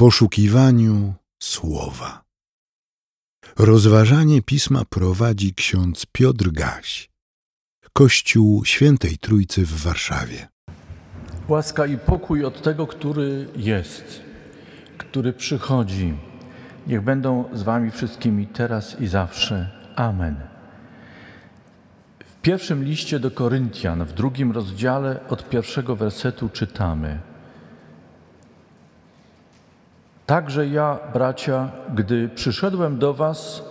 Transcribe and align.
poszukiwaniu 0.00 1.14
słowa. 1.42 2.24
Rozważanie 3.58 4.42
pisma 4.42 4.82
prowadzi 4.84 5.54
ksiądz 5.54 6.06
Piotr 6.12 6.50
Gaś, 6.50 7.10
Kościół 7.92 8.64
Świętej 8.64 9.18
Trójcy 9.18 9.66
w 9.66 9.82
Warszawie. 9.82 10.48
Łaska 11.48 11.86
i 11.86 11.98
pokój 11.98 12.44
od 12.44 12.62
tego, 12.62 12.86
który 12.86 13.48
jest, 13.56 14.20
który 14.98 15.32
przychodzi. 15.32 16.14
Niech 16.86 17.02
będą 17.02 17.44
z 17.52 17.62
Wami 17.62 17.90
wszystkimi 17.90 18.46
teraz 18.46 19.00
i 19.00 19.06
zawsze. 19.06 19.70
Amen. 19.96 20.36
W 22.26 22.40
pierwszym 22.42 22.84
liście 22.84 23.18
do 23.18 23.30
Koryntian, 23.30 24.04
w 24.04 24.12
drugim 24.12 24.52
rozdziale 24.52 25.28
od 25.28 25.48
pierwszego 25.48 25.96
wersetu 25.96 26.48
czytamy– 26.48 27.20
Także 30.30 30.68
ja, 30.68 30.98
bracia, 31.12 31.70
gdy 31.94 32.28
przyszedłem 32.28 32.98
do 32.98 33.14
Was, 33.14 33.62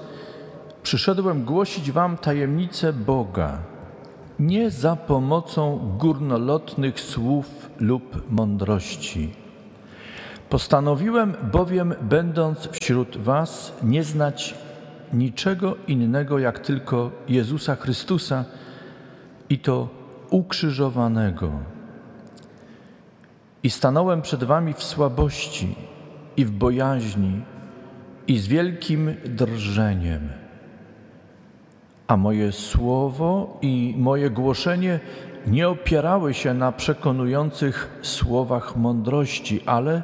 przyszedłem 0.84 1.44
głosić 1.44 1.91
Wam 1.91 2.17
tajemnicę 2.17 2.94
Boga, 2.94 3.58
nie 4.40 4.72
za 4.72 4.95
pomocą 4.95 5.80
górnolotnych 5.98 7.00
słów 7.00 7.70
lub 7.80 8.31
mądrości. 8.31 9.34
Postanowiłem 10.50 11.36
bowiem, 11.52 11.94
będąc 12.02 12.70
wśród 12.81 13.17
Was, 13.17 13.73
nie 13.84 14.03
znać 14.03 14.55
niczego 15.14 15.76
innego 15.88 16.39
jak 16.39 16.59
tylko 16.59 17.12
Jezusa 17.28 17.76
Chrystusa 17.76 18.45
i 19.50 19.59
to 19.59 19.88
ukrzyżowanego. 20.30 21.52
I 23.64 23.70
stanąłem 23.70 24.22
przed 24.22 24.44
Wami 24.44 24.73
w 24.73 24.84
słabości 24.84 25.88
i 26.39 26.45
w 26.45 26.52
bojaźni, 26.52 27.41
i 28.27 28.38
z 28.38 28.47
wielkim 28.47 29.16
drżeniem. 29.25 30.30
A 32.08 32.17
moje 32.17 32.52
słowo 32.52 33.58
i 33.61 33.95
moje 33.97 34.30
głoszenie 34.30 34.99
nie 35.47 35.69
opierały 35.69 36.33
się 36.33 36.53
na 36.53 36.72
przekonujących 36.72 37.99
słowach 38.02 38.75
mądrości, 38.75 39.61
ale 39.66 40.03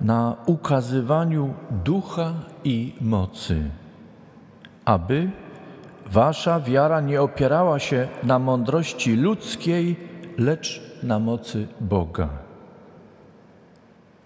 na 0.00 0.36
ukazywaniu 0.46 1.54
ducha 1.84 2.32
i 2.64 2.92
mocy, 3.00 3.62
aby 4.84 5.30
wasza 6.06 6.60
wiara 6.60 7.00
nie 7.00 7.22
opierała 7.22 7.78
się 7.78 8.08
na 8.22 8.38
mądrości 8.38 9.16
ludzkiej, 9.16 9.96
lecz 10.38 10.82
na 11.02 11.18
mocy 11.18 11.66
Boga. 11.80 12.43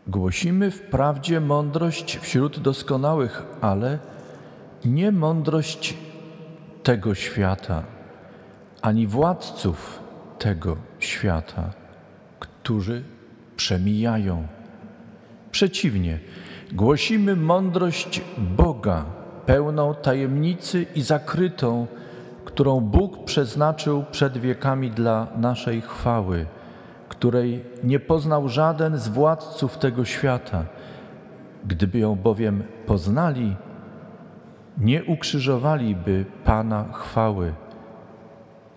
Głosimy 0.08 0.70
wprawdzie 0.70 1.40
mądrość 1.40 2.18
wśród 2.18 2.58
doskonałych, 2.58 3.42
ale 3.60 3.98
nie 4.84 5.12
mądrość 5.12 5.94
tego 6.82 7.14
świata, 7.14 7.82
ani 8.82 9.06
władców 9.06 10.00
tego 10.38 10.76
świata, 10.98 11.70
którzy 12.40 13.02
przemijają. 13.56 14.46
Przeciwnie, 15.50 16.18
głosimy 16.72 17.36
mądrość 17.36 18.22
Boga, 18.38 19.04
pełną 19.46 19.94
tajemnicy 19.94 20.86
i 20.94 21.02
zakrytą, 21.02 21.86
którą 22.44 22.80
Bóg 22.80 23.24
przeznaczył 23.24 24.04
przed 24.10 24.38
wiekami 24.38 24.90
dla 24.90 25.26
naszej 25.36 25.80
chwały 25.80 26.46
której 27.18 27.64
nie 27.84 28.00
poznał 28.00 28.48
żaden 28.48 28.98
z 28.98 29.08
władców 29.08 29.78
tego 29.78 30.04
świata. 30.04 30.64
Gdyby 31.66 31.98
ją 31.98 32.14
bowiem 32.14 32.62
poznali, 32.86 33.56
nie 34.78 35.04
ukrzyżowaliby 35.04 36.24
Pana 36.44 36.84
chwały. 36.92 37.54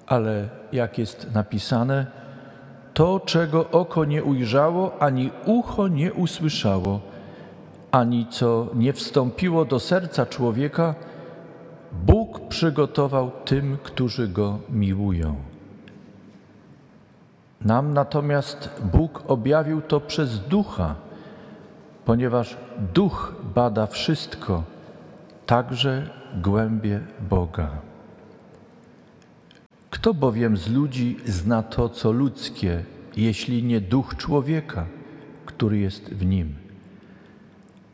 Ale 0.08 0.49
jak 0.71 0.98
jest 0.98 1.33
napisane, 1.33 2.05
to, 2.93 3.20
czego 3.26 3.70
oko 3.70 4.05
nie 4.05 4.23
ujrzało, 4.23 5.02
ani 5.02 5.32
ucho 5.45 5.87
nie 5.87 6.14
usłyszało, 6.14 6.99
ani 7.92 8.27
co 8.30 8.67
nie 8.73 8.93
wstąpiło 8.93 9.66
do 9.66 9.80
serca 9.80 10.26
człowieka, 10.26 10.95
Bóg 11.92 12.48
przygotował 12.48 13.32
tym, 13.45 13.77
którzy 13.83 14.27
go 14.27 14.60
miłują. 14.70 15.51
Nam 17.66 17.94
natomiast 17.94 18.82
Bóg 18.94 19.23
objawił 19.27 19.82
to 19.82 19.99
przez 19.99 20.39
ducha, 20.39 20.95
ponieważ 22.05 22.58
duch 22.94 23.36
bada 23.55 23.88
wszystko, 23.88 24.64
także 25.45 26.10
głębie 26.36 26.99
Boga. 27.30 27.70
Kto 29.89 30.14
bowiem 30.14 30.58
z 30.58 30.67
ludzi 30.67 31.17
zna 31.26 31.64
to, 31.64 31.89
co 31.89 32.11
ludzkie, 32.11 32.83
jeśli 33.17 33.64
nie 33.64 33.82
duch 33.82 34.16
człowieka, 34.17 34.86
który 35.45 35.80
jest 35.80 36.14
w 36.14 36.26
nim? 36.26 36.55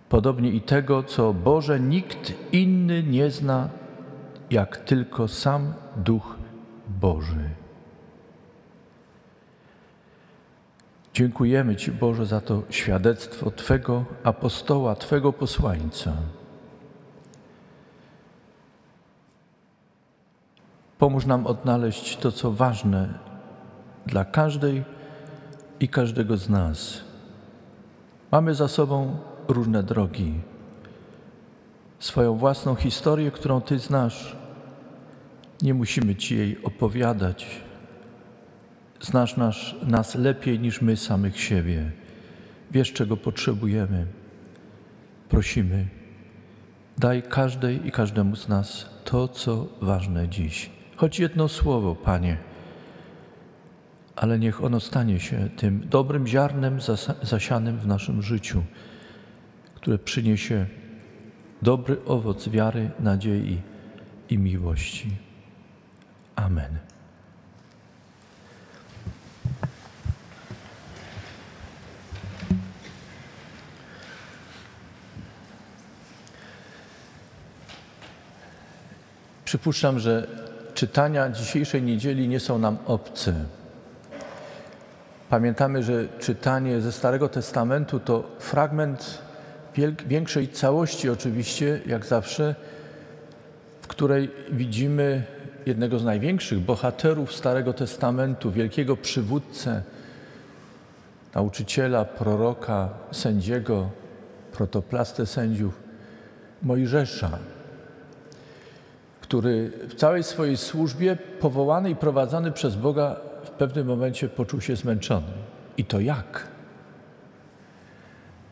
Podobnie 0.10 0.52
i 0.52 0.62
tego, 0.62 1.04
co 1.04 1.34
Boże, 1.34 1.80
nikt 1.80 2.34
inny 2.52 3.04
nie 3.04 3.32
zna, 3.32 3.70
jak 4.52 4.78
tylko 4.78 5.28
sam 5.28 5.74
duch 5.96 6.36
Boży. 7.02 7.50
Dziękujemy 11.18 11.76
Ci, 11.76 11.92
Boże, 11.92 12.26
za 12.26 12.42
to 12.42 12.64
świadectwo 12.70 13.52
Twego 13.52 14.06
apostoła, 14.24 14.96
Twego 14.96 15.34
posłańca. 15.34 16.14
Pomóż 20.98 21.26
nam 21.26 21.48
odnaleźć 21.48 22.18
to, 22.18 22.32
co 22.32 22.52
ważne 22.52 23.20
dla 24.06 24.26
każdej 24.26 24.84
i 25.80 25.88
każdego 25.88 26.38
z 26.38 26.50
nas. 26.50 27.02
Mamy 28.32 28.56
za 28.56 28.68
sobą 28.68 29.18
różne 29.48 29.84
drogi, 29.84 30.40
swoją 32.00 32.36
własną 32.36 32.76
historię, 32.76 33.32
którą 33.32 33.62
Ty 33.62 33.80
znasz. 33.80 34.36
Nie 35.62 35.74
musimy 35.74 36.16
Ci 36.16 36.38
jej 36.38 36.64
opowiadać 36.64 37.62
Znasz 39.02 39.38
nas, 39.38 39.56
nas 39.88 40.16
lepiej 40.16 40.60
niż 40.60 40.82
my 40.82 40.98
samych 40.98 41.40
siebie. 41.40 41.92
Wiesz, 42.72 42.94
czego 42.94 43.18
potrzebujemy. 43.18 44.06
Prosimy, 45.30 45.88
daj 46.98 47.24
każdej 47.24 47.88
i 47.88 47.92
każdemu 47.92 48.36
z 48.36 48.48
nas 48.48 48.90
to, 49.04 49.28
co 49.28 49.68
ważne 49.82 50.30
dziś. 50.30 50.70
Choć 50.96 51.20
jedno 51.20 51.48
słowo, 51.48 51.96
Panie, 51.96 52.38
ale 54.16 54.40
niech 54.40 54.64
ono 54.64 54.80
stanie 54.80 55.20
się 55.20 55.50
tym 55.58 55.88
dobrym 55.90 56.28
ziarnem 56.28 56.80
zasianym 57.22 57.78
w 57.78 57.88
naszym 57.88 58.22
życiu, 58.22 58.64
które 59.76 59.98
przyniesie 59.98 60.66
dobry 61.62 62.06
owoc 62.06 62.50
wiary, 62.50 62.92
nadziei 63.00 63.62
i 64.30 64.38
miłości. 64.38 65.12
Amen. 66.36 66.87
Przypuszczam, 79.48 80.00
że 80.00 80.28
czytania 80.74 81.30
dzisiejszej 81.30 81.84
niedzieli 81.84 82.28
nie 82.28 82.40
są 82.40 82.60
nam 82.60 82.78
obce. 82.86 83.34
Pamiętamy, 85.30 85.84
że 85.84 86.08
czytanie 86.20 86.82
ze 86.82 86.92
Starego 86.92 87.30
Testamentu 87.30 88.00
to 88.00 88.24
fragment 88.40 89.22
większej 90.08 90.48
całości, 90.48 91.10
oczywiście, 91.10 91.82
jak 91.86 92.06
zawsze, 92.06 92.56
w 93.82 93.88
której 93.88 94.32
widzimy 94.52 95.24
jednego 95.66 96.00
z 96.00 96.04
największych 96.04 96.60
bohaterów 96.60 97.34
Starego 97.34 97.74
Testamentu, 97.74 98.52
wielkiego 98.52 98.98
przywódcę, 98.98 99.84
nauczyciela, 101.36 102.06
proroka, 102.06 102.90
sędziego, 103.12 103.90
protoplastę 104.52 105.26
sędziów, 105.26 105.80
Mojżesza 106.62 107.40
który 109.28 109.72
w 109.90 109.96
całej 109.96 110.24
swojej 110.24 110.58
służbie, 110.58 111.18
powołany 111.40 111.90
i 111.90 111.96
prowadzony 111.96 112.52
przez 112.52 112.76
Boga, 112.76 113.16
w 113.44 113.50
pewnym 113.50 113.88
momencie 113.88 114.30
poczuł 114.30 114.62
się 114.62 114.76
zmęczony. 114.76 115.28
I 115.78 115.86
to 115.86 116.00
jak? 116.00 116.48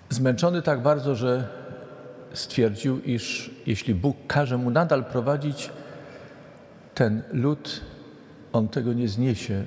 Zmęczony 0.10 0.62
tak 0.62 0.81
bardzo, 0.81 1.16
że 1.16 1.48
stwierdził, 2.33 3.01
iż 3.01 3.51
jeśli 3.68 3.95
Bóg 3.95 4.18
każe 4.27 4.57
mu 4.57 4.69
nadal 4.69 5.06
prowadzić 5.06 5.69
ten 6.95 7.22
lud, 7.33 7.81
on 8.54 8.68
tego 8.68 8.94
nie 8.94 9.07
zniesie. 9.07 9.63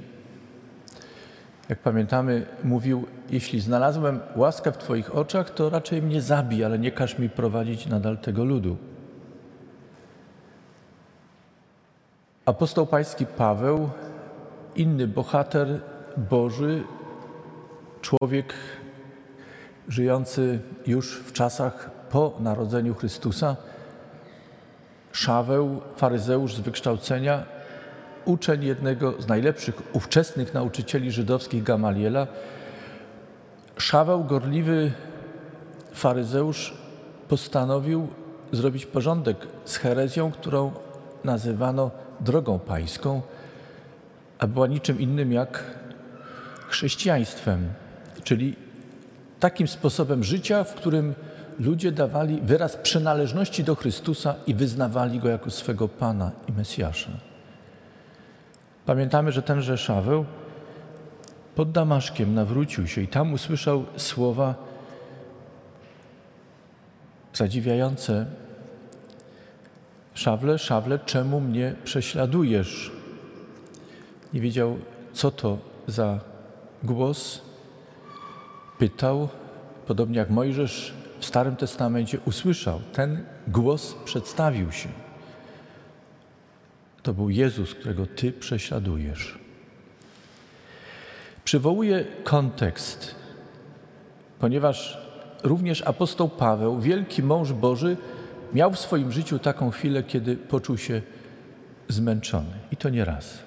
Jak 1.69 1.79
pamiętamy, 1.79 2.47
mówił: 2.65 3.07
Jeśli 3.31 3.61
znalazłem 3.61 4.21
łaskę 4.37 4.73
w 4.73 4.79
Twoich 4.79 5.15
oczach, 5.15 5.51
to 5.51 5.71
raczej 5.71 6.03
mnie 6.03 6.23
zabij, 6.23 6.65
ale 6.65 6.79
nie 6.79 6.93
każ 6.93 7.19
mi 7.19 7.31
prowadzić 7.31 7.87
nadal 7.87 8.19
tego 8.19 8.45
ludu. 8.45 8.77
Apostoł 12.49 12.87
Pański 12.87 13.27
Paweł, 13.27 13.91
inny 14.77 15.07
bohater 15.07 15.81
Boży, 16.17 16.85
człowiek 18.01 18.55
żyjący 19.89 20.61
już 20.87 21.19
w 21.19 21.33
czasach 21.33 21.91
po 22.11 22.37
narodzeniu 22.41 22.95
Chrystusa, 22.95 23.57
Szaweł, 25.13 25.81
faryzeusz 25.97 26.55
z 26.55 26.61
wykształcenia, 26.61 27.45
uczeń 28.25 28.65
jednego 28.65 29.23
z 29.23 29.29
najlepszych 29.29 29.83
ówczesnych 29.93 30.55
nauczycieli 30.55 31.13
żydowskich 31.13 31.63
Gamaliela, 31.63 32.27
Szaweł, 33.77 34.25
gorliwy 34.25 34.93
faryzeusz, 35.93 36.75
postanowił 37.29 38.09
zrobić 38.53 38.87
porządek 38.87 39.37
z 39.65 39.77
herezją, 39.77 40.31
którą 40.31 40.73
nazywano 41.25 41.91
drogą 42.21 42.59
pańską, 42.59 43.23
a 44.39 44.47
była 44.47 44.67
niczym 44.67 45.01
innym 45.01 45.33
jak 45.33 45.65
chrześcijaństwem, 46.69 47.69
czyli 48.25 48.57
takim 49.41 49.69
sposobem 49.69 50.25
życia, 50.25 50.65
w 50.65 50.75
którym 50.75 51.15
ludzie 51.59 51.93
dawali 51.93 52.41
wyraz 52.43 52.77
przynależności 52.77 53.65
do 53.65 53.75
Chrystusa 53.75 54.35
i 54.47 54.55
wyznawali 54.55 55.21
Go 55.21 55.29
jako 55.29 55.51
swego 55.51 55.89
Pana 55.89 56.31
i 56.49 56.53
Mesjasza. 56.53 57.11
Pamiętamy, 58.87 59.33
że 59.33 59.43
tenże 59.43 59.79
Szaweł 59.79 60.25
pod 61.55 61.73
Damaszkiem 61.73 62.35
nawrócił 62.35 62.87
się 62.87 63.01
i 63.01 63.09
tam 63.09 63.33
usłyszał 63.33 63.85
słowa 63.97 64.55
zadziwiające. 67.35 68.27
Szawle, 70.19 70.59
szawle, 70.59 70.99
czemu 70.99 71.41
mnie 71.41 71.75
prześladujesz? 71.85 72.91
Nie 74.33 74.41
wiedział, 74.41 74.79
co 75.13 75.31
to 75.31 75.59
za 75.87 76.21
głos. 76.83 77.43
Pytał, 78.79 79.29
podobnie 79.87 80.19
jak 80.19 80.31
Mojżesz 80.31 80.95
w 81.19 81.27
Starym 81.27 81.57
Testamencie 81.57 82.19
usłyszał. 82.25 82.81
Ten 82.93 83.25
głos 83.49 83.95
przedstawił 84.05 84.73
się. 84.73 84.89
To 87.03 87.15
był 87.15 87.31
Jezus, 87.31 87.75
którego 87.75 88.07
Ty 88.07 88.33
prześladujesz. 88.33 89.39
Przywołuję 91.45 92.05
kontekst, 92.25 93.15
ponieważ 94.39 94.99
również 95.43 95.83
apostoł 95.83 96.29
Paweł, 96.29 96.81
wielki 96.81 97.23
mąż 97.23 97.53
Boży, 97.53 97.97
miał 98.53 98.73
w 98.73 98.79
swoim 98.79 99.13
życiu 99.13 99.39
taką 99.39 99.71
chwilę, 99.71 100.03
kiedy 100.03 100.37
poczuł 100.37 100.79
się 100.79 101.03
zmęczony. 101.89 102.51
I 102.73 102.77
to 102.77 102.89
nie 102.89 103.05
raz. 103.05 103.39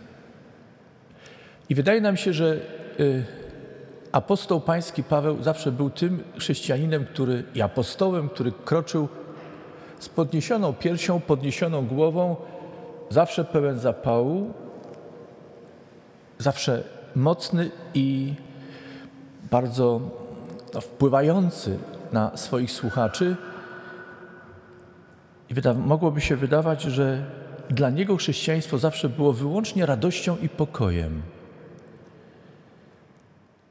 I 1.69 1.75
wydaje 1.75 2.01
nam 2.01 2.17
się, 2.17 2.33
że 2.33 2.59
y, 2.99 3.25
apostoł 4.11 4.61
pański 4.61 5.03
Paweł 5.03 5.43
zawsze 5.43 5.71
był 5.71 5.89
tym 5.89 6.23
chrześcijaninem, 6.39 7.05
który 7.05 7.43
i 7.55 7.61
apostołem, 7.61 8.29
który 8.29 8.51
kroczył 8.65 9.07
z 9.99 10.09
podniesioną 10.09 10.73
piersią, 10.73 11.19
podniesioną 11.19 11.87
głową, 11.87 12.35
zawsze 13.09 13.45
pełen 13.45 13.79
zapału, 13.79 14.53
zawsze 16.37 16.83
mocny 17.15 17.71
i 17.93 18.33
bardzo 19.51 20.01
no, 20.73 20.81
wpływający 20.81 21.77
na 22.11 22.37
swoich 22.37 22.71
słuchaczy. 22.71 23.35
I 25.51 25.53
wyda- 25.53 25.73
mogłoby 25.73 26.21
się 26.21 26.35
wydawać, 26.35 26.81
że 26.81 27.25
dla 27.69 27.89
niego 27.89 28.17
chrześcijaństwo 28.17 28.77
zawsze 28.77 29.09
było 29.09 29.33
wyłącznie 29.33 29.85
radością 29.85 30.37
i 30.41 30.49
pokojem. 30.49 31.21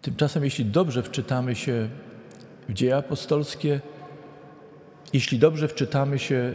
Tymczasem, 0.02 0.44
jeśli 0.44 0.64
dobrze 0.64 1.02
wczytamy 1.02 1.54
się 1.54 1.88
w 2.68 2.72
dzieje 2.72 2.96
apostolskie, 2.96 3.80
jeśli 5.12 5.38
dobrze 5.38 5.68
wczytamy 5.68 6.18
się 6.18 6.54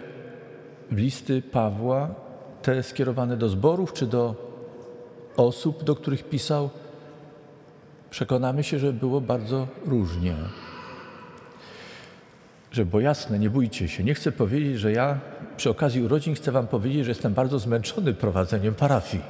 w 0.92 0.98
listy 0.98 1.42
Pawła, 1.42 2.16
te 2.62 2.84
skierowane 2.84 3.38
do 3.38 3.50
zborów 3.50 3.94
czy 3.94 4.08
do 4.08 4.36
osób, 5.38 5.84
do 5.84 5.96
których 5.96 6.30
pisał, 6.30 6.70
przekonamy 8.10 8.64
się, 8.64 8.80
że 8.80 8.94
było 8.94 9.22
bardzo 9.22 9.68
różnie. 9.86 10.36
Że, 12.76 12.86
bo 12.86 13.00
jasne, 13.00 13.40
nie 13.40 13.50
bójcie 13.50 13.88
się. 13.88 14.04
Nie 14.04 14.14
chcę 14.14 14.32
powiedzieć, 14.32 14.80
że 14.80 14.92
ja 14.92 15.20
przy 15.58 15.70
okazji 15.70 16.02
urodzin 16.02 16.36
chcę 16.36 16.52
Wam 16.52 16.68
powiedzieć, 16.68 17.06
że 17.06 17.12
jestem 17.12 17.34
bardzo 17.34 17.60
zmęczony 17.60 18.14
prowadzeniem 18.14 18.76
parafii. 18.76 19.24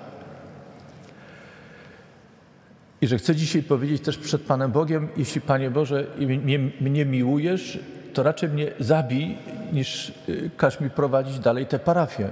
I 3.01 3.07
że 3.07 3.18
chcę 3.18 3.36
dzisiaj 3.36 3.63
powiedzieć 3.63 4.01
też 4.01 4.18
przed 4.18 4.42
Panem 4.42 4.71
Bogiem, 4.71 5.07
jeśli 5.18 5.42
Panie 5.42 5.69
Boże 5.69 6.07
mnie, 6.19 6.59
mnie 6.81 7.06
miłujesz, 7.06 7.80
to 8.13 8.24
raczej 8.24 8.50
mnie 8.50 8.71
zabij, 8.80 9.38
niż 9.74 10.13
y, 10.30 10.50
każ 10.57 10.80
mi 10.80 10.89
prowadzić 10.89 11.39
dalej 11.39 11.65
tę 11.65 11.80
parafię. 11.80 12.30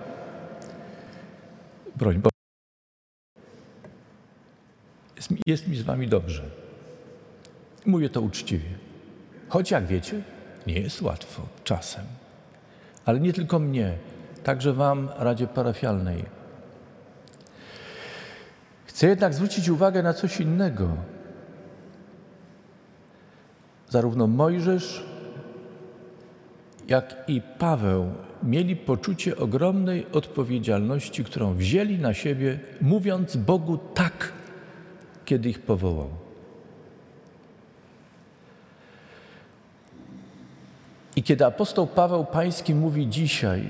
Broń 1.95 2.15
Boże. 2.15 2.31
Jest, 5.15 5.29
jest 5.47 5.67
mi 5.67 5.75
z 5.75 5.81
Wami 5.81 6.07
dobrze. 6.07 6.43
Mówię 7.85 8.09
to 8.09 8.21
uczciwie. 8.21 8.69
Choć 9.49 9.71
jak 9.71 9.87
wiecie, 9.87 10.21
nie 10.67 10.79
jest 10.79 11.01
łatwo 11.01 11.41
czasem. 11.63 12.03
Ale 13.05 13.19
nie 13.19 13.33
tylko 13.33 13.59
mnie, 13.59 13.97
także 14.43 14.73
Wam, 14.73 15.09
Radzie 15.17 15.47
Parafialnej. 15.47 16.25
Chcę 18.85 19.07
jednak 19.07 19.33
zwrócić 19.33 19.69
uwagę 19.69 20.03
na 20.03 20.13
coś 20.13 20.39
innego. 20.39 20.89
Zarówno 23.89 24.27
Mojżesz, 24.27 25.03
jak 26.87 27.15
i 27.27 27.41
Paweł 27.41 28.11
mieli 28.43 28.75
poczucie 28.75 29.37
ogromnej 29.37 30.05
odpowiedzialności, 30.11 31.23
którą 31.23 31.53
wzięli 31.53 31.97
na 31.99 32.13
siebie, 32.13 32.59
mówiąc 32.81 33.35
Bogu 33.35 33.77
tak, 33.77 34.31
kiedy 35.25 35.49
ich 35.49 35.61
powołał. 35.61 36.22
I 41.15 41.23
kiedy 41.23 41.45
apostoł 41.45 41.87
Paweł 41.87 42.25
Pański 42.25 42.75
mówi 42.75 43.07
dzisiaj, 43.07 43.69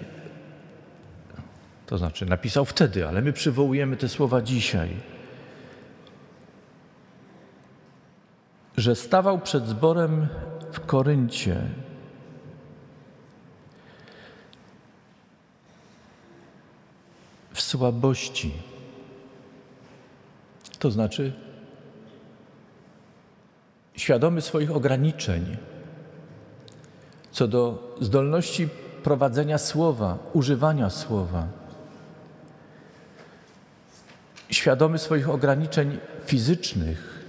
to 1.86 1.98
znaczy 1.98 2.26
napisał 2.26 2.66
wtedy, 2.66 3.08
ale 3.08 3.22
my 3.22 3.34
przywołujemy 3.34 3.98
te 3.98 4.10
słowa 4.10 4.42
dzisiaj, 4.42 4.90
że 8.78 8.96
stawał 8.96 9.40
przed 9.40 9.68
zborem 9.68 10.28
w 10.72 10.80
Koryncie. 10.80 11.62
W 17.54 17.62
słabości. 17.62 18.52
To 20.80 20.92
znaczy 20.92 21.34
świadomy 23.96 24.42
swoich 24.42 24.72
ograniczeń 24.72 25.58
co 27.44 27.48
do 27.48 27.96
zdolności 28.02 28.70
prowadzenia 29.04 29.58
słowa, 29.58 30.18
używania 30.34 30.90
słowa. 30.90 31.48
Świadomy 34.50 34.98
swoich 34.98 35.30
ograniczeń 35.30 35.98
fizycznych. 36.26 37.26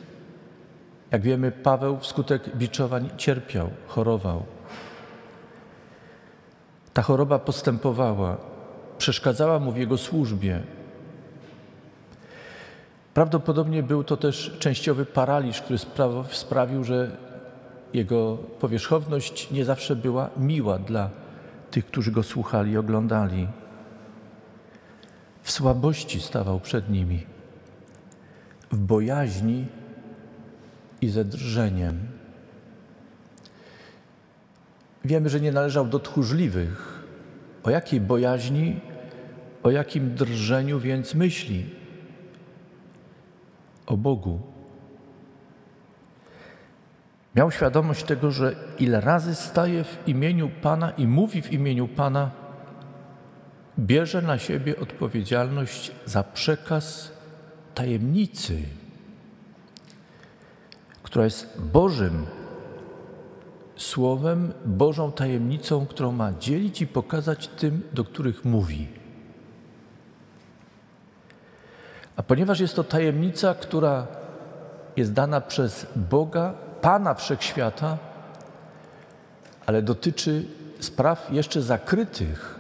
Jak 1.11 1.23
wiemy, 1.23 1.53
Paweł 1.53 1.99
wskutek 1.99 2.57
biczowań 2.57 3.11
cierpiał, 3.17 3.71
chorował. 3.87 4.43
Ta 6.93 7.03
choroba 7.03 7.39
postępowała, 7.39 8.37
przeszkadzała 8.99 9.59
mu 9.59 9.73
w 9.73 9.77
jego 9.77 9.99
służbie. 9.99 10.63
Prawdopodobnie 13.15 13.83
był 13.83 14.05
to 14.05 14.17
też 14.17 14.57
częściowy 14.59 15.07
paraliż, 15.07 15.61
który 15.63 15.79
spra- 15.79 16.25
sprawił, 16.31 16.85
że 16.85 17.17
jego 17.95 18.37
powierzchowność 18.37 19.51
nie 19.51 19.65
zawsze 19.65 19.97
była 19.97 20.31
miła 20.37 20.79
dla 20.79 21.11
tych, 21.71 21.87
którzy 21.87 22.13
go 22.13 22.23
słuchali 22.23 22.73
i 22.73 22.77
oglądali. 22.77 23.49
W 25.43 25.51
słabości 25.51 26.21
stawał 26.21 26.61
przed 26.61 26.91
nimi, 26.91 27.27
w 28.73 28.79
bojaźni 28.79 29.67
i 31.01 31.09
ze 31.09 31.25
drżeniem. 31.25 31.99
Wiemy, 35.05 35.29
że 35.29 35.41
nie 35.41 35.53
należał 35.53 35.87
do 35.87 35.99
tchórzliwych. 35.99 37.05
O 37.63 37.71
jakiej 37.71 38.01
bojaźni, 38.01 38.81
o 39.63 39.71
jakim 39.71 40.15
drżeniu 40.15 40.81
więc 40.81 41.15
myśli? 41.15 41.71
O 43.87 43.97
Bogu, 43.97 44.54
Miał 47.35 47.51
świadomość 47.51 48.05
tego, 48.05 48.31
że 48.31 48.55
ile 48.79 49.01
razy 49.01 49.35
staje 49.35 49.85
w 49.85 49.99
imieniu 50.07 50.51
Pana 50.63 50.91
i 50.91 51.07
mówi 51.07 51.43
w 51.43 51.53
imieniu 51.53 51.89
Pana, 51.89 52.31
bierze 53.79 54.23
na 54.23 54.39
siebie 54.39 54.81
odpowiedzialność 54.81 55.93
za 56.05 56.23
przekaz 56.23 57.13
tajemnicy, 57.75 58.63
która 61.03 61.25
jest 61.25 61.61
Bożym 61.61 62.27
Słowem, 63.77 64.53
Bożą 64.65 65.13
tajemnicą, 65.13 65.87
którą 65.87 66.13
ma 66.13 66.33
dzielić 66.33 66.83
i 66.83 66.87
pokazać 66.87 67.49
tym, 67.49 67.83
do 67.93 68.05
których 68.05 68.45
mówi. 68.45 68.89
A 72.17 72.23
ponieważ 72.23 72.61
jest 72.61 72.77
to 72.77 72.85
tajemnica, 72.85 73.55
która 73.55 74.07
jest 74.97 75.13
dana 75.13 75.41
przez 75.41 75.87
Boga, 75.97 76.55
Pana 76.85 77.15
Wszechświata, 77.15 77.99
ale 79.67 79.83
dotyczy 79.83 80.45
spraw 80.81 81.29
jeszcze 81.33 81.63
zakrytych, 81.63 82.59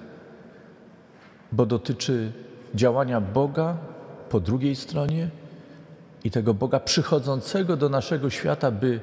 bo 1.52 1.66
dotyczy 1.66 2.33
działania 2.75 3.21
Boga 3.21 3.76
po 4.31 4.40
drugiej 4.40 4.76
stronie 4.76 5.28
i 6.25 6.31
tego 6.31 6.54
Boga 6.54 6.81
przychodzącego 6.81 7.76
do 7.76 7.88
naszego 7.88 8.31
świata, 8.31 8.71
by 8.71 9.00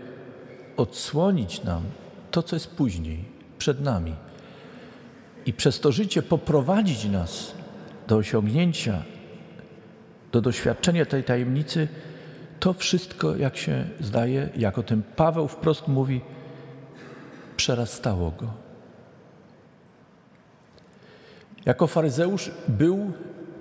odsłonić 0.77 1.63
nam 1.63 1.83
to, 2.31 2.43
co 2.43 2.55
jest 2.55 2.75
później, 2.75 3.25
przed 3.57 3.81
nami. 3.81 4.15
I 5.45 5.53
przez 5.53 5.79
to 5.79 5.91
życie 5.91 6.21
poprowadzić 6.21 7.05
nas 7.05 7.53
do 8.07 8.17
osiągnięcia, 8.17 9.03
do 10.31 10.41
doświadczenia 10.41 11.05
tej 11.05 11.23
tajemnicy, 11.23 11.87
to 12.61 12.73
wszystko, 12.73 13.35
jak 13.35 13.57
się 13.57 13.85
zdaje, 13.99 14.49
jak 14.57 14.77
o 14.77 14.83
tym 14.83 15.03
Paweł 15.15 15.47
wprost 15.47 15.87
mówi, 15.87 16.21
przerastało 17.57 18.31
go. 18.31 18.47
Jako 21.65 21.87
faryzeusz 21.87 22.51
był 22.67 23.11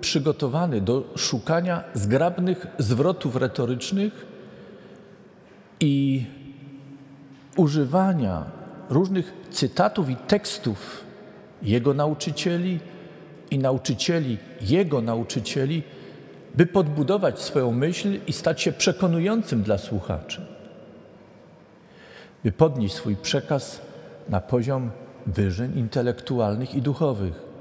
przygotowany 0.01 0.81
do 0.81 1.13
szukania 1.15 1.83
zgrabnych 1.93 2.67
zwrotów 2.77 3.35
retorycznych 3.35 4.25
i 5.79 6.25
używania 7.55 8.45
różnych 8.89 9.33
cytatów 9.51 10.09
i 10.09 10.15
tekstów 10.15 11.03
jego 11.61 11.93
nauczycieli 11.93 12.79
i 13.51 13.57
nauczycieli 13.57 14.37
jego 14.61 15.01
nauczycieli, 15.01 15.83
by 16.55 16.65
podbudować 16.65 17.39
swoją 17.39 17.71
myśl 17.71 18.19
i 18.27 18.33
stać 18.33 18.61
się 18.61 18.71
przekonującym 18.71 19.63
dla 19.63 19.77
słuchaczy, 19.77 20.45
by 22.43 22.51
podnieść 22.51 22.95
swój 22.95 23.15
przekaz 23.15 23.81
na 24.29 24.41
poziom 24.41 24.91
wyżyn 25.25 25.77
intelektualnych 25.77 26.75
i 26.75 26.81
duchowych. 26.81 27.51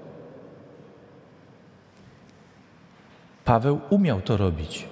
Paweł 3.45 3.81
umiał 3.91 4.21
to 4.21 4.37
robić. 4.37 4.89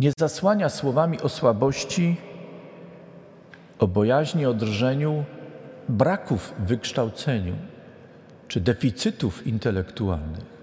Nie 0.00 0.12
zasłania 0.18 0.68
słowami 0.68 1.20
o 1.20 1.28
słabości, 1.28 2.16
o 3.78 3.86
bojaźni, 3.86 4.46
o 4.46 4.54
drżeniu, 4.54 5.24
braków 5.88 6.54
w 6.58 6.66
wykształceniu 6.66 7.54
czy 8.48 8.60
deficytów 8.60 9.46
intelektualnych. 9.46 10.57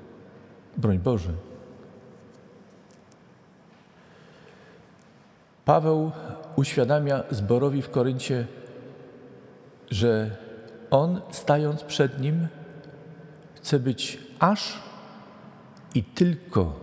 Broń 0.77 0.99
Boże. 0.99 1.31
Paweł 5.65 6.11
uświadamia 6.55 7.23
zborowi 7.31 7.81
w 7.81 7.89
Koryncie, 7.89 8.47
że 9.91 10.35
on, 10.91 11.21
stając 11.31 11.83
przed 11.83 12.21
nim, 12.21 12.47
chce 13.55 13.79
być 13.79 14.19
aż 14.39 14.83
i 15.95 16.03
tylko 16.03 16.79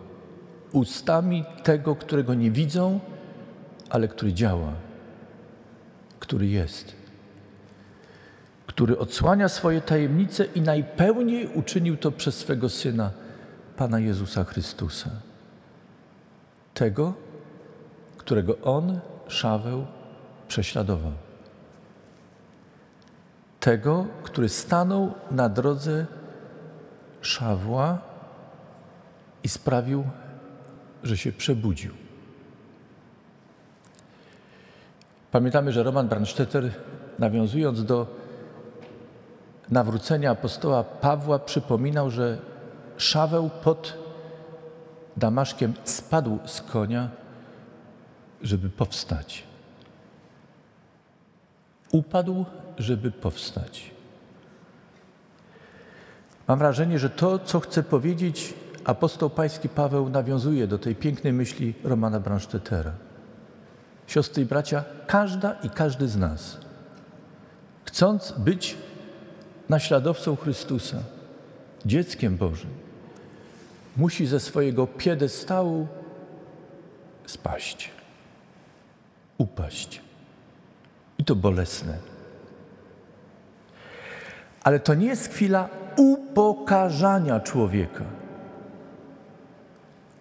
ustami 0.73 1.45
tego, 1.63 1.97
którego 1.97 2.35
nie 2.35 2.51
widzą, 2.51 3.01
ale 3.91 4.09
który 4.09 4.33
działa, 4.33 4.73
który 6.19 6.47
jest, 6.47 6.93
który 8.67 8.99
odsłania 8.99 9.49
swoje 9.49 9.81
tajemnice 9.81 10.45
i 10.45 10.61
najpełniej 10.61 11.47
uczynił 11.55 11.97
to 11.97 12.13
przez 12.13 12.39
swego 12.39 12.69
Syna, 12.69 13.11
Pana 13.77 13.99
Jezusa 13.99 14.45
Chrystusa. 14.45 15.11
Tego, 16.75 17.15
którego 18.17 18.59
on, 18.59 19.01
Szaweł, 19.29 19.87
prześladował. 20.49 21.13
Tego, 23.61 24.07
który 24.23 24.49
stanął 24.49 25.15
na 25.31 25.49
drodze 25.49 26.07
Szawła 27.21 27.99
i 29.43 29.49
sprawił, 29.49 30.05
że 31.03 31.17
się 31.17 31.33
przebudził. 31.33 31.93
Pamiętamy, 35.31 35.73
że 35.73 35.83
Roman 35.83 36.09
Brandstetter, 36.09 36.71
nawiązując 37.19 37.85
do 37.85 38.07
nawrócenia 39.71 40.31
apostoła 40.31 40.85
Pawła, 40.85 41.39
przypominał, 41.39 42.11
że 42.11 42.52
Szaweł 43.03 43.51
pod 43.51 43.95
Damaszkiem 45.17 45.75
spadł 45.85 46.39
z 46.47 46.61
konia, 46.61 47.09
żeby 48.43 48.71
powstać. 48.71 49.43
Upadł, 51.93 52.45
żeby 52.79 53.11
powstać. 53.11 53.91
Mam 56.49 56.59
wrażenie, 56.59 56.99
że 56.99 57.11
to, 57.11 57.39
co 57.39 57.61
chce 57.61 57.83
powiedzieć 57.83 58.55
apostoł 58.85 59.31
pański 59.31 59.69
Paweł, 59.69 60.09
nawiązuje 60.09 60.67
do 60.67 60.79
tej 60.79 60.97
pięknej 60.97 61.33
myśli 61.33 61.75
Romana 61.85 62.21
Bransztetera. 62.21 62.93
Siostry 64.07 64.43
i 64.43 64.47
bracia, 64.47 64.85
każda 65.07 65.53
i 65.53 65.71
każdy 65.71 66.09
z 66.09 66.17
nas, 66.17 66.59
chcąc 67.85 68.33
być 68.39 68.77
naśladowcą 69.69 70.37
Chrystusa, 70.37 70.99
dzieckiem 71.87 72.37
Bożym, 72.37 72.82
musi 73.97 74.27
ze 74.27 74.41
swojego 74.41 74.87
piedestału 74.87 75.87
spaść, 77.27 77.91
upaść. 79.39 80.01
I 81.19 81.25
to 81.25 81.35
bolesne. 81.35 81.99
Ale 84.63 84.81
to 84.81 84.95
nie 84.95 85.07
jest 85.07 85.29
chwila 85.29 85.69
upokarzania 85.97 87.41
człowieka. 87.41 88.05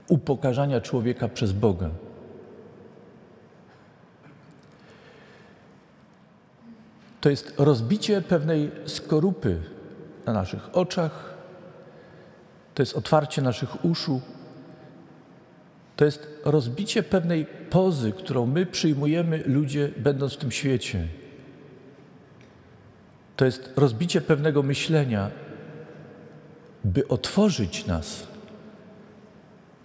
Upokarzania 0.08 0.82
człowieka 0.82 1.28
przez 1.28 1.52
Boga. 1.52 1.90
To 7.22 7.30
jest 7.30 7.54
rozbicie 7.58 8.22
pewnej 8.22 8.72
skorupy 8.86 9.62
na 10.26 10.34
naszych 10.34 10.76
oczach, 10.76 11.31
to 12.82 12.84
jest 12.84 12.98
otwarcie 12.98 13.42
naszych 13.42 13.86
uszu, 13.86 14.22
to 15.96 16.06
jest 16.06 16.28
rozbicie 16.46 17.04
pewnej 17.04 17.46
pozy, 17.70 18.12
którą 18.12 18.46
my 18.46 18.66
przyjmujemy, 18.66 19.44
ludzie, 19.46 19.90
będąc 19.98 20.34
w 20.34 20.38
tym 20.38 20.52
świecie. 20.52 21.08
To 23.36 23.46
jest 23.46 23.74
rozbicie 23.76 24.22
pewnego 24.22 24.64
myślenia, 24.64 25.32
by 26.84 27.08
otworzyć 27.08 27.86
nas 27.86 28.28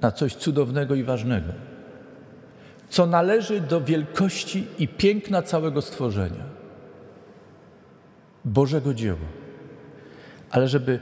na 0.01 0.11
coś 0.11 0.35
cudownego 0.35 0.95
i 0.95 1.05
ważnego, 1.05 1.53
co 2.89 3.07
należy 3.07 3.61
do 3.61 3.81
wielkości 3.81 4.67
i 4.79 4.89
piękna 4.89 5.43
całego 5.43 5.83
stworzenia. 5.83 6.45
Bożego 8.45 8.95
dzieła. 8.95 9.29
Ale 10.51 10.69
żeby 10.69 11.01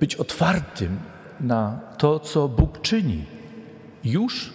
być 0.00 0.16
otwartym 0.16 0.98
na 1.40 1.80
to, 1.98 2.20
co 2.20 2.48
Bóg 2.48 2.80
czyni, 2.80 3.24
już 4.04 4.52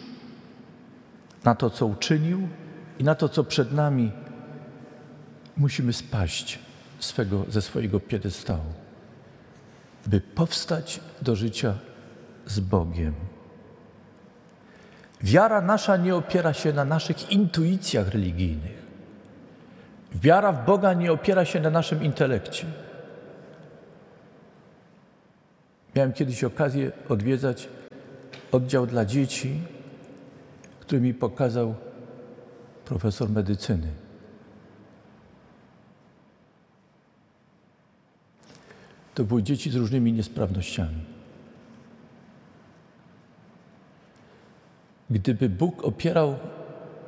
na 1.43 1.55
to, 1.55 1.69
co 1.69 1.85
uczynił 1.85 2.47
i 2.99 3.03
na 3.03 3.15
to, 3.15 3.29
co 3.29 3.43
przed 3.43 3.73
nami, 3.73 4.11
musimy 5.57 5.93
spaść 5.93 6.59
swego, 6.99 7.45
ze 7.49 7.61
swojego 7.61 7.99
piedestału, 7.99 8.73
by 10.07 10.21
powstać 10.21 10.99
do 11.21 11.35
życia 11.35 11.73
z 12.45 12.59
Bogiem. 12.59 13.13
Wiara 15.21 15.61
nasza 15.61 15.97
nie 15.97 16.15
opiera 16.15 16.53
się 16.53 16.73
na 16.73 16.85
naszych 16.85 17.31
intuicjach 17.31 18.07
religijnych. 18.07 18.79
Wiara 20.15 20.51
w 20.51 20.65
Boga 20.65 20.93
nie 20.93 21.11
opiera 21.11 21.45
się 21.45 21.59
na 21.59 21.69
naszym 21.69 22.03
intelekcie. 22.03 22.65
Miałem 25.95 26.13
kiedyś 26.13 26.43
okazję 26.43 26.91
odwiedzać 27.09 27.69
oddział 28.51 28.87
dla 28.87 29.05
dzieci, 29.05 29.61
który 30.79 31.01
mi 31.01 31.13
pokazał 31.13 31.75
profesor 32.85 33.29
medycyny. 33.29 33.87
To 39.15 39.23
były 39.23 39.43
dzieci 39.43 39.69
z 39.69 39.75
różnymi 39.75 40.13
niesprawnościami. 40.13 41.05
Gdyby 45.09 45.49
Bóg 45.49 45.83
opierał 45.83 46.35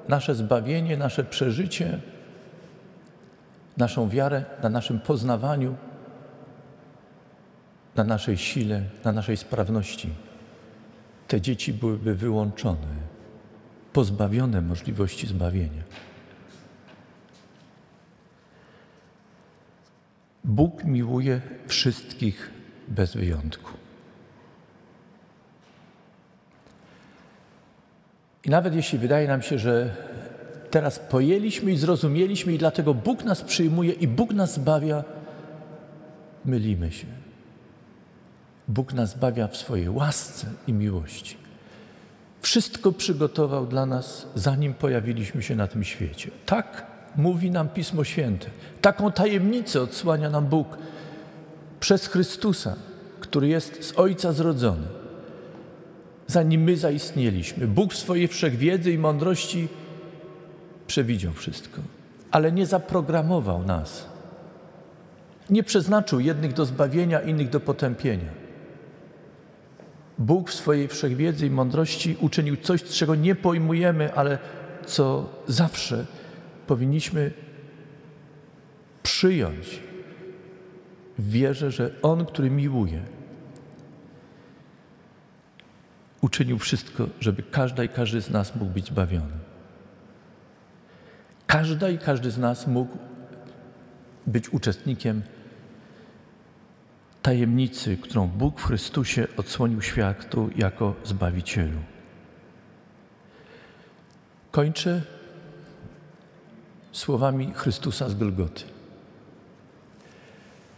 nasze 0.08 0.36
zbawienie, 0.36 0.98
nasze 0.98 1.24
przeżycie, 1.24 2.00
naszą 3.78 4.10
wiarę 4.10 4.46
na 4.64 4.70
naszym 4.70 5.00
poznawaniu, 5.00 5.76
na 7.96 8.04
naszej 8.04 8.38
sile, 8.38 8.84
na 9.04 9.12
naszej 9.12 9.38
sprawności, 9.38 10.10
te 11.28 11.42
dzieci 11.42 11.74
byłyby 11.74 12.16
wyłączone, 12.16 12.88
pozbawione 13.94 14.62
możliwości 14.62 15.28
zbawienia. 15.28 15.84
Bóg 20.44 20.84
miłuje 20.84 21.42
wszystkich 21.68 22.52
bez 22.88 23.16
wyjątku. 23.16 23.72
I 28.44 28.50
nawet 28.50 28.76
jeśli 28.76 29.00
wydaje 29.00 29.28
nam 29.28 29.42
się, 29.42 29.60
że 29.60 29.96
teraz 30.72 31.00
pojęliśmy 31.00 31.72
i 31.72 31.78
zrozumieliśmy, 31.78 32.54
i 32.54 32.58
dlatego 32.58 32.94
Bóg 32.94 33.24
nas 33.24 33.42
przyjmuje 33.42 33.92
i 33.92 34.08
Bóg 34.08 34.34
nas 34.34 34.54
zbawia, 34.54 35.04
mylimy 36.46 36.92
się. 36.92 37.08
Bóg 38.72 38.94
nas 38.94 39.10
zbawia 39.10 39.48
w 39.48 39.58
swojej 39.58 39.90
łasce 39.90 40.48
i 40.68 40.74
miłości. 40.74 41.38
Wszystko 42.42 42.92
przygotował 42.92 43.68
dla 43.68 43.86
nas, 43.86 44.28
zanim 44.36 44.74
pojawiliśmy 44.74 45.44
się 45.44 45.56
na 45.56 45.68
tym 45.68 45.84
świecie. 45.84 46.32
Tak 46.46 46.86
mówi 47.16 47.52
nam 47.52 47.70
Pismo 47.70 48.04
Święte. 48.04 48.48
Taką 48.82 49.12
tajemnicę 49.12 49.82
odsłania 49.82 50.30
nam 50.30 50.46
Bóg 50.46 50.78
przez 51.80 52.08
Chrystusa, 52.08 52.76
który 53.20 53.48
jest 53.48 53.84
z 53.84 54.00
Ojca 54.00 54.32
zrodzony. 54.32 54.88
Zanim 56.28 56.62
my 56.62 56.78
zaistnieliśmy, 56.78 57.68
Bóg 57.68 57.94
w 57.94 57.98
swojej 57.98 58.28
wszechwiedzy 58.28 58.92
i 58.92 58.98
mądrości 58.98 59.68
przewidział 60.88 61.34
wszystko, 61.34 61.82
ale 62.32 62.52
nie 62.52 62.66
zaprogramował 62.66 63.64
nas. 63.64 64.06
Nie 65.50 65.64
przeznaczył 65.64 66.20
jednych 66.20 66.54
do 66.54 66.66
zbawienia, 66.66 67.22
innych 67.22 67.50
do 67.50 67.60
potępienia. 67.60 68.41
Bóg 70.18 70.50
w 70.50 70.54
swojej 70.54 70.88
wszechwiedzy 70.88 71.48
i 71.48 71.50
mądrości 71.50 72.18
uczynił 72.20 72.58
coś, 72.58 72.84
czego 72.84 73.16
nie 73.16 73.36
pojmujemy, 73.36 74.14
ale 74.14 74.38
co 74.86 75.30
zawsze 75.48 76.06
powinniśmy 76.68 77.32
przyjąć 79.04 79.80
w 81.18 81.32
wierze, 81.32 81.72
że 81.72 81.92
On, 82.02 82.26
który 82.26 82.50
miłuje, 82.50 83.02
uczynił 86.22 86.60
wszystko, 86.60 87.08
żeby 87.20 87.44
każda 87.44 87.84
i 87.84 87.90
każdy 87.90 88.22
z 88.22 88.30
nas 88.30 88.56
mógł 88.56 88.72
być 88.72 88.88
zbawiony. 88.88 89.34
Każda 91.48 91.90
i 91.90 91.98
każdy 91.98 92.32
z 92.32 92.38
nas 92.38 92.68
mógł 92.68 92.98
być 94.28 94.54
uczestnikiem 94.54 95.22
tajemnicy, 97.22 97.98
którą 97.98 98.28
Bóg 98.28 98.60
w 98.60 98.66
Chrystusie 98.66 99.28
odsłonił 99.38 99.82
światu 99.82 100.50
jako 100.56 100.96
Zbawicielu. 101.04 101.80
Kończę 104.52 105.02
słowami 106.92 107.54
Chrystusa 107.56 108.10
z 108.10 108.16
Golgoty. 108.16 108.64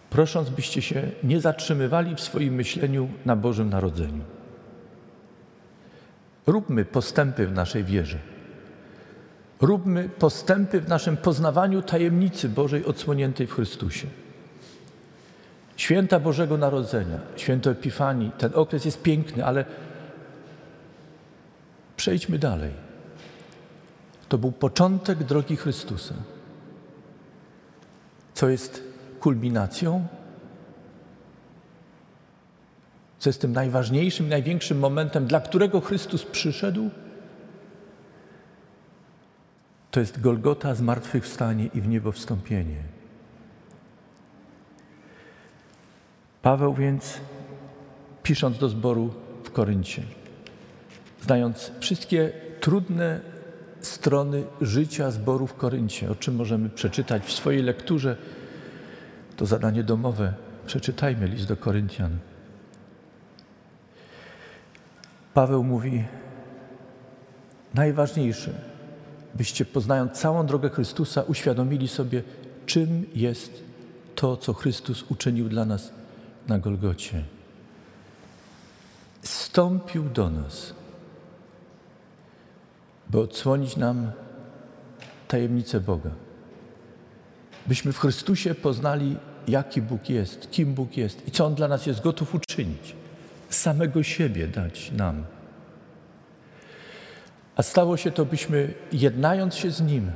Prosząc, 0.10 0.50
byście 0.50 0.82
się 0.82 1.12
nie 1.24 1.40
zatrzymywali 1.40 2.16
w 2.16 2.22
swoim 2.22 2.54
myśleniu 2.54 3.10
na 3.26 3.36
Bożym 3.36 3.70
Narodzeniu. 3.70 4.24
Róbmy 6.48 6.86
postępy 6.86 7.48
w 7.48 7.52
naszej 7.52 7.84
wierze. 7.84 8.18
Róbmy 9.62 10.10
postępy 10.10 10.82
w 10.82 10.88
naszym 10.88 11.18
poznawaniu 11.18 11.82
tajemnicy 11.82 12.50
Bożej 12.50 12.86
odsłoniętej 12.86 13.48
w 13.48 13.54
Chrystusie. 13.54 14.08
Święta 15.78 16.20
Bożego 16.20 16.58
Narodzenia, 16.58 17.20
święto 17.36 17.72
Epifanii, 17.72 18.32
ten 18.38 18.52
okres 18.56 18.86
jest 18.86 19.02
piękny, 19.02 19.46
ale 19.46 19.66
przejdźmy 21.98 22.40
dalej. 22.40 22.72
To 24.30 24.38
był 24.38 24.52
początek 24.52 25.24
drogi 25.24 25.56
Chrystusa, 25.56 26.16
co 28.34 28.50
jest 28.50 28.84
kulminacją, 29.20 30.08
co 33.20 33.30
jest 33.30 33.42
tym 33.42 33.54
najważniejszym, 33.54 34.30
największym 34.30 34.80
momentem, 34.80 35.28
dla 35.28 35.42
którego 35.42 35.82
Chrystus 35.82 36.26
przyszedł. 36.26 36.90
To 39.92 40.00
jest 40.00 40.22
Golgota, 40.22 40.76
zmartwychwstanie 40.76 41.66
i 41.74 41.82
w 41.82 41.88
niebo 41.88 42.12
wstąpienie. 42.12 43.03
Paweł 46.44 46.74
więc, 46.74 47.20
pisząc 48.24 48.58
do 48.58 48.70
zboru 48.70 49.14
w 49.44 49.52
Koryncie, 49.52 50.04
znając 51.22 51.72
wszystkie 51.80 52.32
trudne 52.60 53.20
strony 53.82 54.44
życia 54.62 55.12
zboru 55.12 55.48
w 55.48 55.54
Koryncie, 55.54 56.12
o 56.12 56.16
czym 56.16 56.36
możemy 56.36 56.70
przeczytać 56.70 57.24
w 57.24 57.34
swojej 57.34 57.64
lekturze, 57.64 58.18
to 59.38 59.46
zadanie 59.46 59.84
domowe. 59.84 60.34
Przeczytajmy 60.66 61.28
list 61.28 61.48
do 61.48 61.58
Koryntian. 61.58 62.18
Paweł 65.34 65.64
mówi: 65.64 66.04
Najważniejsze, 67.74 68.52
byście 69.36 69.66
poznając 69.66 70.12
całą 70.12 70.46
drogę 70.46 70.70
Chrystusa, 70.70 71.22
uświadomili 71.22 71.88
sobie, 71.88 72.24
czym 72.66 73.06
jest 73.16 73.64
to, 74.16 74.38
co 74.38 74.54
Chrystus 74.54 75.04
uczynił 75.12 75.50
dla 75.50 75.66
nas 75.66 76.03
na 76.48 76.60
Golgocie. 76.60 77.24
Stąpił 79.22 80.04
do 80.04 80.30
nas, 80.30 80.74
by 83.10 83.20
odsłonić 83.20 83.78
nam 83.78 84.12
tajemnicę 85.28 85.80
Boga. 85.80 86.10
Byśmy 87.68 87.94
w 87.94 88.00
Chrystusie 88.00 88.56
poznali, 88.56 89.18
jaki 89.48 89.82
Bóg 89.82 90.10
jest, 90.10 90.52
kim 90.52 90.74
Bóg 90.74 90.98
jest 90.98 91.28
i 91.28 91.32
co 91.32 91.46
On 91.46 91.56
dla 91.56 91.68
nas 91.68 91.86
jest 91.86 92.02
gotów 92.02 92.36
uczynić. 92.36 92.96
Samego 93.50 94.04
siebie 94.04 94.48
dać 94.48 94.92
nam. 94.92 95.24
A 97.56 97.64
stało 97.64 97.98
się 97.98 98.12
to, 98.12 98.26
byśmy 98.26 98.74
jednając 98.92 99.56
się 99.56 99.72
z 99.72 99.82
Nim, 99.82 100.12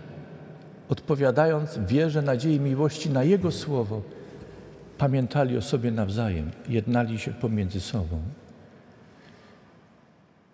odpowiadając 0.90 1.78
wierze, 1.78 2.22
nadziei, 2.22 2.60
miłości 2.60 3.10
na 3.10 3.24
Jego 3.24 3.52
Słowo, 3.52 4.02
pamiętali 4.98 5.58
o 5.58 5.62
sobie 5.62 5.92
nawzajem, 5.92 6.52
jednali 6.70 7.20
się 7.20 7.32
pomiędzy 7.32 7.80
sobą. 7.80 8.22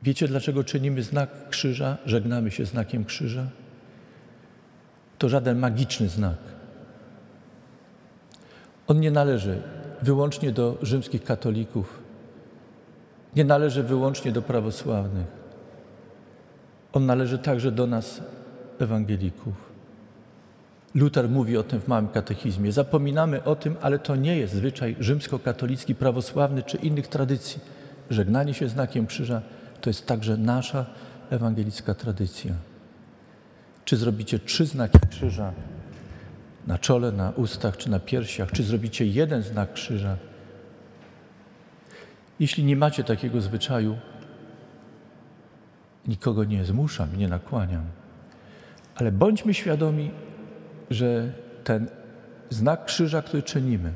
Wiecie, 0.04 0.28
dlaczego 0.28 0.64
czynimy 0.64 1.04
znak 1.04 1.50
krzyża, 1.50 1.98
żegnamy 2.06 2.52
się 2.52 2.66
znakiem 2.66 3.06
krzyża? 3.06 3.48
To 5.18 5.30
żaden 5.30 5.60
magiczny 5.60 6.10
znak. 6.10 6.38
On 8.88 9.00
nie 9.00 9.12
należy 9.12 9.62
wyłącznie 10.02 10.52
do 10.52 10.78
rzymskich 10.82 11.24
katolików, 11.24 12.00
nie 13.36 13.44
należy 13.44 13.84
wyłącznie 13.84 14.32
do 14.32 14.42
prawosławnych. 14.42 15.28
On 16.94 17.06
należy 17.06 17.40
także 17.40 17.72
do 17.72 17.88
nas, 17.88 18.22
ewangelików. 18.80 19.73
Luther 20.96 21.30
mówi 21.30 21.58
o 21.58 21.64
tym 21.64 21.82
w 21.82 21.88
Małym 21.88 22.08
Katechizmie. 22.08 22.72
Zapominamy 22.72 23.44
o 23.44 23.56
tym, 23.56 23.76
ale 23.82 24.00
to 24.00 24.16
nie 24.16 24.38
jest 24.38 24.54
zwyczaj 24.54 24.96
rzymskokatolicki, 25.00 25.96
prawosławny 25.96 26.64
czy 26.64 26.78
innych 26.78 27.08
tradycji. 27.08 27.60
Żegnanie 28.10 28.54
się 28.54 28.70
znakiem 28.70 29.08
krzyża 29.08 29.42
to 29.82 29.90
jest 29.90 30.06
także 30.06 30.38
nasza 30.38 30.86
ewangelicka 31.30 31.94
tradycja. 31.94 32.54
Czy 33.86 33.98
zrobicie 33.98 34.40
trzy 34.40 34.66
znaki 34.66 35.00
krzyża 35.10 35.54
na 36.68 36.78
czole, 36.78 37.12
na 37.12 37.30
ustach 37.30 37.78
czy 37.78 37.90
na 37.90 38.00
piersiach, 38.00 38.52
czy 38.52 38.64
zrobicie 38.64 39.06
jeden 39.06 39.44
znak 39.44 39.74
krzyża? 39.74 40.18
Jeśli 42.40 42.64
nie 42.64 42.76
macie 42.76 43.04
takiego 43.04 43.42
zwyczaju, 43.42 43.98
nikogo 46.08 46.44
nie 46.44 46.66
zmuszam, 46.66 47.18
nie 47.18 47.28
nakłaniam, 47.28 47.84
ale 48.96 49.12
bądźmy 49.12 49.54
świadomi, 49.54 50.12
że 50.94 51.34
ten 51.64 51.88
znak 52.50 52.86
krzyża, 52.86 53.22
który 53.22 53.44
czynimy, 53.44 53.94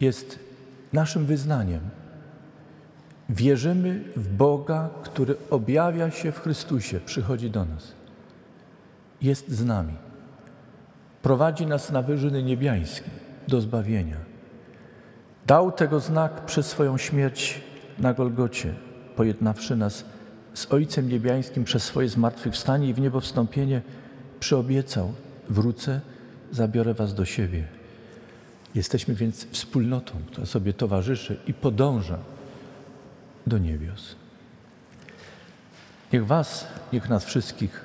jest 0.00 0.38
naszym 0.92 1.26
wyznaniem. 1.26 1.80
Wierzymy 3.28 4.04
w 4.16 4.36
Boga, 4.36 4.90
który 5.02 5.36
objawia 5.50 6.10
się 6.10 6.32
w 6.32 6.40
Chrystusie, 6.40 7.00
przychodzi 7.00 7.50
do 7.50 7.64
nas. 7.64 7.92
jest 9.22 9.50
z 9.50 9.64
nami. 9.64 9.94
Prowadzi 11.22 11.66
nas 11.66 11.92
na 11.92 12.02
wyżyny 12.02 12.42
niebiańskie 12.42 13.10
do 13.48 13.60
zbawienia. 13.60 14.16
Dał 15.46 15.72
tego 15.72 16.00
znak 16.00 16.44
przez 16.44 16.66
swoją 16.66 16.98
śmierć 16.98 17.60
na 17.98 18.14
Golgocie, 18.14 18.74
pojednawszy 19.16 19.76
nas 19.76 20.04
z 20.54 20.72
Ojcem 20.72 21.08
Niebiańskim 21.08 21.64
przez 21.64 21.82
swoje 21.82 22.08
zmartwychwstanie 22.08 22.88
i 22.88 22.94
w 22.94 23.00
niebo 23.00 23.20
wstąpienie, 23.20 23.82
przyobiecał: 24.40 25.12
Wrócę, 25.52 26.00
zabiorę 26.52 26.94
Was 26.94 27.14
do 27.14 27.24
siebie. 27.24 27.68
Jesteśmy 28.74 29.14
więc 29.14 29.46
wspólnotą, 29.46 30.12
która 30.26 30.46
sobie 30.46 30.72
towarzyszy 30.72 31.36
i 31.46 31.54
podąża 31.54 32.18
do 33.46 33.58
niebios. 33.58 34.16
Niech 36.12 36.26
Was, 36.26 36.66
niech 36.92 37.08
nas 37.08 37.24
wszystkich 37.24 37.84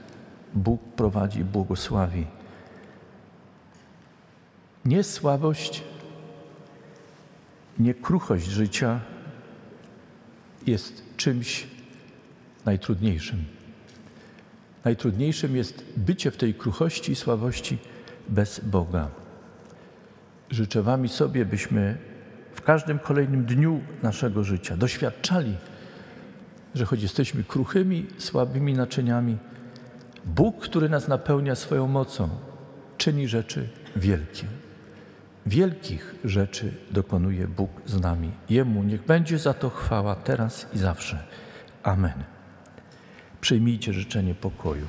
Bóg 0.54 0.82
prowadzi 0.96 1.40
i 1.40 1.44
błogosławi. 1.44 2.28
Nie 4.86 5.04
słabość, 5.04 5.84
nie 7.80 7.94
kruchość 7.94 8.46
życia 8.46 9.00
jest 10.68 11.04
czymś 11.18 11.68
najtrudniejszym. 12.66 13.57
Najtrudniejszym 14.88 15.56
jest 15.56 15.86
bycie 15.98 16.32
w 16.32 16.38
tej 16.38 16.54
kruchości 16.54 17.12
i 17.12 17.16
słabości 17.16 17.78
bez 18.30 18.60
Boga. 18.60 19.08
Życzę 20.50 20.82
Wam 20.82 21.06
i 21.06 21.10
sobie, 21.10 21.46
byśmy 21.46 21.98
w 22.54 22.62
każdym 22.62 23.00
kolejnym 23.00 23.46
dniu 23.46 23.82
naszego 24.04 24.44
życia 24.44 24.78
doświadczali, 24.78 25.56
że 26.76 26.86
choć 26.86 27.02
jesteśmy 27.02 27.44
kruchymi, 27.44 28.06
słabymi 28.18 28.74
naczyniami, 28.74 29.38
Bóg, 30.26 30.60
który 30.60 30.90
nas 30.90 31.08
napełnia 31.08 31.56
swoją 31.56 31.88
mocą, 31.88 32.30
czyni 32.98 33.28
rzeczy 33.28 33.70
wielkie. 33.96 34.48
Wielkich 35.46 36.16
rzeczy 36.24 36.74
dokonuje 36.92 37.48
Bóg 37.48 37.72
z 37.86 38.02
nami. 38.02 38.32
Jemu 38.50 38.84
niech 38.84 39.06
będzie 39.06 39.40
za 39.40 39.54
to 39.54 39.70
chwała 39.70 40.16
teraz 40.16 40.68
i 40.74 40.78
zawsze. 40.78 41.24
Amen. 41.84 42.37
Przyjmijcie 43.42 43.94
życzenie 43.94 44.36
pokoju. 44.36 44.86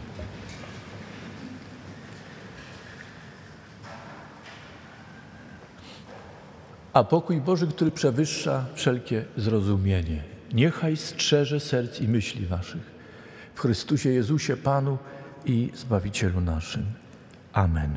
A 6.93 7.05
pokój 7.05 7.41
Boży, 7.41 7.67
który 7.67 7.91
przewyższa 7.91 8.65
wszelkie 8.75 9.25
zrozumienie, 9.37 10.23
niechaj 10.53 10.97
strzeże 10.97 11.61
serc 11.61 12.01
i 12.01 12.09
myśli 12.09 12.47
waszych 12.47 12.99
w 13.55 13.61
Chrystusie 13.61 14.11
Jezusie 14.11 14.57
Panu 14.57 14.99
i 15.47 15.71
Zbawicielu 15.75 16.41
naszym. 16.41 16.87
Amen. 17.53 17.97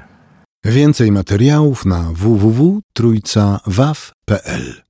Więcej 0.65 1.11
materiałów 1.11 1.85
na 1.85 2.11
www.trójcawaw.pl 2.13 4.81